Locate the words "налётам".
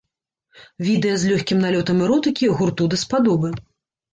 1.65-1.97